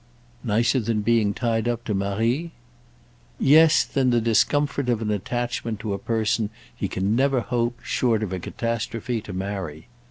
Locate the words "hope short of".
7.41-8.33